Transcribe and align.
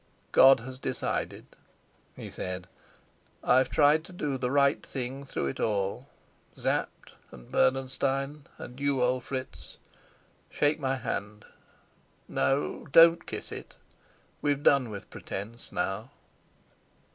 "God 0.31 0.61
has 0.61 0.79
decided," 0.79 1.45
he 2.15 2.31
said. 2.31 2.67
"I've 3.43 3.69
tried 3.69 4.03
to 4.05 4.11
do 4.11 4.35
the 4.35 4.49
right 4.49 4.83
thing 4.83 5.25
through 5.25 5.45
it 5.45 5.59
all. 5.59 6.07
Sapt, 6.57 7.13
and 7.29 7.51
Bernenstein, 7.51 8.45
and 8.57 8.79
you, 8.79 9.03
old 9.03 9.23
Fritz, 9.25 9.77
shake 10.49 10.79
my 10.79 10.95
hand. 10.95 11.45
No, 12.27 12.87
don't 12.91 13.27
kiss 13.27 13.51
it. 13.51 13.75
We've 14.41 14.63
done 14.63 14.89
with 14.89 15.11
pretence 15.11 15.71
now." 15.71 16.09